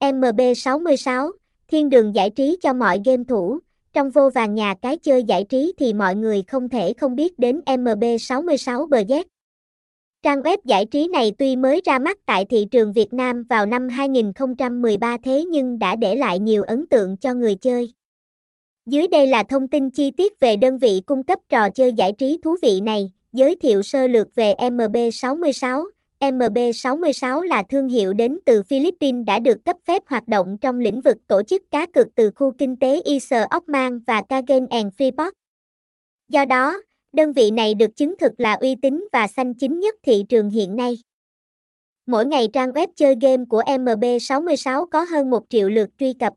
MB66, 0.00 1.30
thiên 1.68 1.88
đường 1.88 2.14
giải 2.14 2.30
trí 2.30 2.58
cho 2.62 2.72
mọi 2.72 3.00
game 3.04 3.24
thủ, 3.28 3.58
trong 3.92 4.10
vô 4.10 4.30
vàng 4.30 4.54
nhà 4.54 4.74
cái 4.82 4.96
chơi 4.96 5.24
giải 5.24 5.44
trí 5.44 5.72
thì 5.78 5.92
mọi 5.92 6.14
người 6.14 6.42
không 6.42 6.68
thể 6.68 6.92
không 6.92 7.16
biết 7.16 7.38
đến 7.38 7.60
MB66 7.66 8.88
BZ. 8.88 9.24
Trang 10.22 10.40
web 10.40 10.58
giải 10.64 10.84
trí 10.84 11.08
này 11.08 11.32
tuy 11.38 11.56
mới 11.56 11.82
ra 11.84 11.98
mắt 11.98 12.18
tại 12.26 12.44
thị 12.44 12.66
trường 12.70 12.92
Việt 12.92 13.12
Nam 13.12 13.42
vào 13.42 13.66
năm 13.66 13.88
2013 13.88 15.16
thế 15.24 15.44
nhưng 15.44 15.78
đã 15.78 15.96
để 15.96 16.14
lại 16.14 16.38
nhiều 16.38 16.62
ấn 16.62 16.86
tượng 16.86 17.16
cho 17.16 17.34
người 17.34 17.54
chơi. 17.54 17.92
Dưới 18.86 19.08
đây 19.08 19.26
là 19.26 19.42
thông 19.42 19.68
tin 19.68 19.90
chi 19.90 20.10
tiết 20.10 20.40
về 20.40 20.56
đơn 20.56 20.78
vị 20.78 21.02
cung 21.06 21.22
cấp 21.22 21.38
trò 21.48 21.70
chơi 21.70 21.92
giải 21.92 22.12
trí 22.12 22.38
thú 22.42 22.56
vị 22.62 22.80
này, 22.80 23.12
giới 23.32 23.56
thiệu 23.56 23.82
sơ 23.82 24.06
lược 24.06 24.34
về 24.34 24.54
MB66. 24.58 25.84
MB66 26.20 27.42
là 27.42 27.62
thương 27.62 27.88
hiệu 27.88 28.12
đến 28.12 28.38
từ 28.46 28.62
Philippines 28.62 29.26
đã 29.26 29.38
được 29.38 29.64
cấp 29.64 29.76
phép 29.86 30.02
hoạt 30.06 30.28
động 30.28 30.56
trong 30.60 30.78
lĩnh 30.78 31.00
vực 31.00 31.16
tổ 31.26 31.42
chức 31.42 31.62
cá 31.70 31.86
cược 31.86 32.06
từ 32.14 32.30
khu 32.30 32.52
kinh 32.58 32.76
tế 32.76 33.00
Isar 33.00 33.44
Okman 33.50 33.98
và 34.06 34.22
Kagen 34.28 34.66
and 34.66 34.94
Freeport. 34.98 35.30
Do 36.28 36.44
đó, 36.44 36.82
đơn 37.12 37.32
vị 37.32 37.50
này 37.50 37.74
được 37.74 37.96
chứng 37.96 38.14
thực 38.18 38.40
là 38.40 38.52
uy 38.52 38.74
tín 38.82 39.08
và 39.12 39.26
xanh 39.26 39.54
chính 39.54 39.80
nhất 39.80 39.94
thị 40.02 40.24
trường 40.28 40.50
hiện 40.50 40.76
nay. 40.76 40.98
Mỗi 42.06 42.26
ngày 42.26 42.48
trang 42.52 42.70
web 42.70 42.86
chơi 42.96 43.14
game 43.20 43.44
của 43.48 43.62
MB66 43.62 44.86
có 44.86 45.04
hơn 45.04 45.30
1 45.30 45.44
triệu 45.48 45.68
lượt 45.68 45.90
truy 45.98 46.12
cập. 46.12 46.32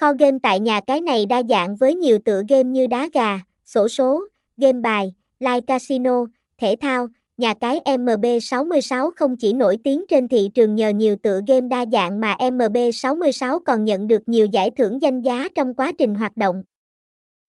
Kho 0.00 0.12
game 0.12 0.38
tại 0.42 0.60
nhà 0.60 0.80
cái 0.86 1.00
này 1.00 1.26
đa 1.26 1.42
dạng 1.48 1.76
với 1.76 1.94
nhiều 1.94 2.18
tựa 2.24 2.42
game 2.48 2.64
như 2.64 2.86
đá 2.86 3.08
gà, 3.12 3.40
sổ 3.64 3.88
số, 3.88 4.24
game 4.56 4.80
bài, 4.80 5.14
live 5.40 5.60
casino, 5.60 6.26
thể 6.58 6.76
thao. 6.80 7.08
Nhà 7.36 7.54
cái 7.54 7.80
MB66 7.84 9.10
không 9.16 9.36
chỉ 9.36 9.52
nổi 9.52 9.78
tiếng 9.84 10.04
trên 10.08 10.28
thị 10.28 10.50
trường 10.54 10.74
nhờ 10.74 10.88
nhiều 10.88 11.16
tựa 11.22 11.40
game 11.46 11.68
đa 11.68 11.84
dạng 11.92 12.20
mà 12.20 12.36
MB66 12.38 13.58
còn 13.58 13.84
nhận 13.84 14.06
được 14.06 14.22
nhiều 14.26 14.46
giải 14.46 14.70
thưởng 14.70 15.02
danh 15.02 15.20
giá 15.20 15.48
trong 15.54 15.74
quá 15.74 15.92
trình 15.98 16.14
hoạt 16.14 16.36
động. 16.36 16.62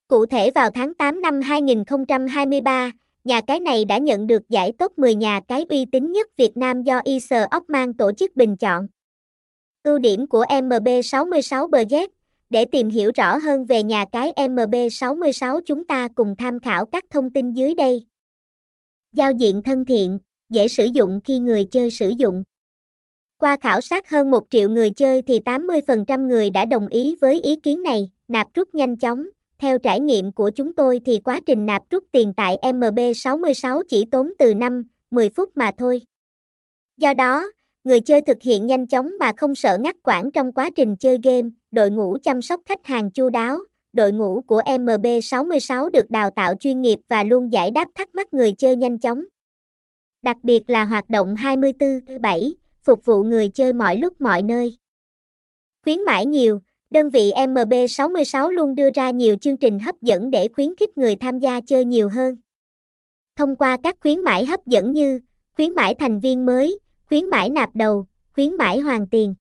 Cụ 0.07 0.25
thể 0.25 0.51
vào 0.51 0.71
tháng 0.71 0.93
8 0.93 1.21
năm 1.21 1.41
2023, 1.41 2.91
nhà 3.23 3.41
cái 3.41 3.59
này 3.59 3.85
đã 3.85 3.97
nhận 3.97 4.27
được 4.27 4.49
giải 4.49 4.71
top 4.71 4.97
10 4.97 5.15
nhà 5.15 5.39
cái 5.47 5.65
uy 5.69 5.85
tín 5.85 6.11
nhất 6.11 6.27
Việt 6.37 6.57
Nam 6.57 6.83
do 6.83 7.01
Isle 7.03 7.45
Ockman 7.55 7.93
tổ 7.93 8.11
chức 8.11 8.35
bình 8.35 8.57
chọn. 8.57 8.87
Ưu 9.83 9.99
điểm 9.99 10.27
của 10.27 10.43
MB66 10.43 11.67
Budget 11.69 12.09
Để 12.49 12.65
tìm 12.65 12.89
hiểu 12.89 13.11
rõ 13.15 13.37
hơn 13.37 13.65
về 13.65 13.83
nhà 13.83 14.05
cái 14.11 14.33
MB66 14.35 15.61
chúng 15.65 15.87
ta 15.87 16.07
cùng 16.15 16.35
tham 16.35 16.59
khảo 16.59 16.85
các 16.85 17.05
thông 17.09 17.29
tin 17.29 17.53
dưới 17.53 17.75
đây. 17.75 18.05
Giao 19.17 19.31
diện 19.31 19.61
thân 19.61 19.85
thiện, 19.85 20.19
dễ 20.49 20.67
sử 20.67 20.85
dụng 20.85 21.19
khi 21.23 21.39
người 21.39 21.65
chơi 21.65 21.91
sử 21.91 22.09
dụng. 22.09 22.43
Qua 23.37 23.57
khảo 23.61 23.81
sát 23.81 24.09
hơn 24.09 24.31
1 24.31 24.43
triệu 24.49 24.69
người 24.69 24.89
chơi 24.89 25.21
thì 25.21 25.39
80% 25.39 26.27
người 26.27 26.49
đã 26.49 26.65
đồng 26.65 26.87
ý 26.87 27.15
với 27.21 27.41
ý 27.41 27.55
kiến 27.55 27.83
này, 27.83 28.09
nạp 28.27 28.47
rút 28.53 28.75
nhanh 28.75 28.97
chóng, 28.97 29.27
theo 29.59 29.77
trải 29.77 29.99
nghiệm 29.99 30.31
của 30.31 30.49
chúng 30.49 30.73
tôi 30.73 31.01
thì 31.05 31.19
quá 31.19 31.39
trình 31.45 31.65
nạp 31.65 31.83
rút 31.89 32.03
tiền 32.11 32.33
tại 32.37 32.57
MB66 32.61 33.83
chỉ 33.89 34.05
tốn 34.11 34.33
từ 34.39 34.53
5, 34.53 34.83
10 35.11 35.29
phút 35.29 35.49
mà 35.55 35.71
thôi. 35.77 36.01
Do 36.97 37.13
đó, 37.13 37.51
người 37.83 37.99
chơi 37.99 38.21
thực 38.21 38.37
hiện 38.41 38.67
nhanh 38.67 38.87
chóng 38.87 39.11
mà 39.19 39.31
không 39.37 39.55
sợ 39.55 39.77
ngắt 39.81 39.95
quãng 40.03 40.31
trong 40.31 40.51
quá 40.51 40.69
trình 40.75 40.95
chơi 40.95 41.17
game, 41.23 41.49
đội 41.71 41.91
ngũ 41.91 42.17
chăm 42.23 42.41
sóc 42.41 42.61
khách 42.65 42.85
hàng 42.85 43.11
chu 43.11 43.29
đáo, 43.29 43.59
đội 43.97 44.11
ngũ 44.11 44.41
của 44.47 44.61
MB66 44.61 45.89
được 45.89 46.11
đào 46.11 46.29
tạo 46.29 46.55
chuyên 46.59 46.81
nghiệp 46.81 46.99
và 47.09 47.23
luôn 47.23 47.53
giải 47.53 47.71
đáp 47.71 47.87
thắc 47.95 48.15
mắc 48.15 48.33
người 48.33 48.51
chơi 48.51 48.75
nhanh 48.75 48.99
chóng. 48.99 49.23
Đặc 50.21 50.37
biệt 50.43 50.69
là 50.69 50.85
hoạt 50.85 51.09
động 51.09 51.35
24/7, 51.35 52.53
phục 52.83 53.05
vụ 53.05 53.23
người 53.23 53.49
chơi 53.49 53.73
mọi 53.73 53.97
lúc 53.97 54.21
mọi 54.21 54.41
nơi. 54.41 54.77
Khuyến 55.83 56.01
mãi 56.01 56.25
nhiều, 56.25 56.59
Đơn 56.89 57.09
vị 57.09 57.31
MB66 57.31 58.49
luôn 58.49 58.75
đưa 58.75 58.89
ra 58.93 59.09
nhiều 59.09 59.35
chương 59.41 59.57
trình 59.57 59.79
hấp 59.79 60.01
dẫn 60.01 60.31
để 60.31 60.47
khuyến 60.47 60.75
khích 60.75 60.97
người 60.97 61.15
tham 61.15 61.39
gia 61.39 61.61
chơi 61.61 61.85
nhiều 61.85 62.09
hơn. 62.09 62.35
Thông 63.35 63.55
qua 63.55 63.77
các 63.83 63.95
khuyến 64.01 64.21
mãi 64.21 64.45
hấp 64.45 64.65
dẫn 64.65 64.91
như 64.91 65.19
khuyến 65.55 65.75
mãi 65.75 65.95
thành 65.95 66.19
viên 66.19 66.45
mới, 66.45 66.79
khuyến 67.09 67.29
mãi 67.29 67.49
nạp 67.49 67.69
đầu, 67.75 68.05
khuyến 68.33 68.55
mãi 68.57 68.79
hoàn 68.79 69.07
tiền. 69.07 69.35